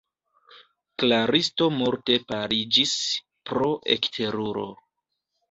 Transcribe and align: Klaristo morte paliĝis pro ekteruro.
Klaristo 1.03 1.67
morte 1.81 2.15
paliĝis 2.33 2.95
pro 3.51 3.71
ekteruro. 3.99 4.67